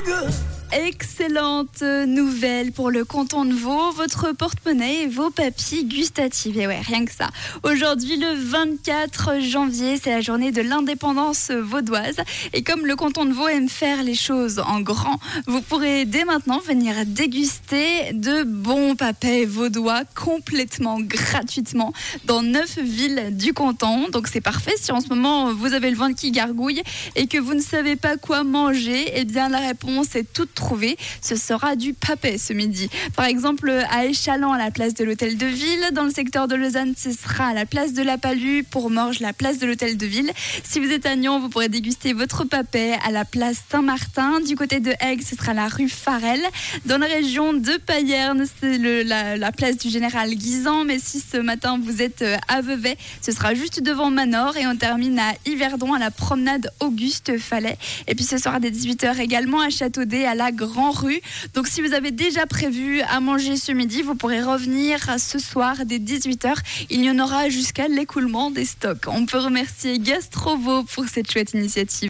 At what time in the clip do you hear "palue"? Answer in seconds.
38.18-38.62